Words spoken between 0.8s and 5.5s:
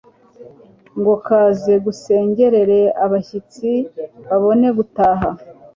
ngo kaze gasengere abashyitsi babone gutaha